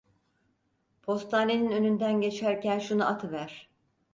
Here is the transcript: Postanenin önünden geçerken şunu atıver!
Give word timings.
Postanenin 1.01 1.71
önünden 1.71 2.21
geçerken 2.21 2.79
şunu 2.79 3.07
atıver! 3.07 3.69